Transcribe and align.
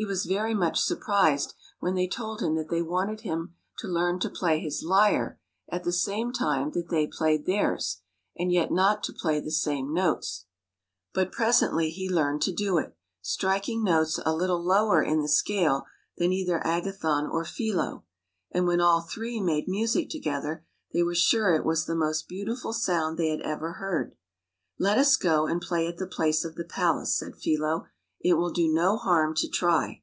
He 0.00 0.04
was 0.06 0.26
very 0.26 0.54
much 0.54 0.78
surprised 0.78 1.54
when 1.80 1.96
they 1.96 2.06
told 2.06 2.40
him 2.40 2.54
that 2.54 2.68
they 2.68 2.82
wanted 2.82 3.22
him 3.22 3.56
to 3.78 3.88
learn 3.88 4.20
to 4.20 4.30
play 4.30 4.60
his 4.60 4.84
lyre 4.84 5.40
at 5.68 5.82
the 5.82 5.90
same 5.90 6.32
time 6.32 6.70
that 6.70 6.88
they 6.88 7.08
played 7.08 7.46
theirs, 7.46 8.00
and 8.36 8.52
yet 8.52 8.70
not 8.70 9.02
to 9.02 9.12
play 9.12 9.40
the 9.40 9.50
same 9.50 9.92
notes. 9.92 10.44
But 11.12 11.32
presently 11.32 11.90
he 11.90 12.08
learned 12.08 12.42
to 12.42 12.52
do 12.54 12.78
it, 12.78 12.96
striking 13.22 13.82
notes 13.82 14.20
a 14.24 14.32
little 14.36 14.62
lower 14.62 15.02
in 15.02 15.20
the 15.20 15.28
scale 15.28 15.86
than 16.16 16.32
either 16.32 16.64
Agathon 16.64 17.26
or 17.26 17.44
Philo; 17.44 17.82
84 17.82 17.82
THE 17.82 17.90
PALACE 17.90 18.04
MADE 18.04 18.06
BY 18.06 18.06
MUSIC 18.06 18.06
and 18.52 18.66
when 18.68 18.80
all 18.80 19.00
three 19.00 19.40
made 19.40 19.68
music 19.68 20.10
together, 20.10 20.64
they 20.92 21.02
were 21.02 21.16
sure 21.16 21.52
it 21.56 21.64
was 21.64 21.86
the 21.86 21.96
most 21.96 22.28
beautiful 22.28 22.72
sound 22.72 23.18
they 23.18 23.30
had 23.30 23.40
ever 23.40 23.72
heard." 23.72 24.14
Let 24.78 24.96
us 24.96 25.16
go 25.16 25.48
and 25.48 25.60
play 25.60 25.88
at 25.88 25.96
the 25.96 26.06
place 26.06 26.44
of 26.44 26.54
the 26.54 26.62
palace!/* 26.62 27.18
said 27.18 27.34
Philo." 27.34 27.88
It 28.28 28.32
will 28.32 28.50
do 28.50 28.66
no 28.66 28.96
harm 28.96 29.36
to 29.36 29.48
try." 29.48 30.02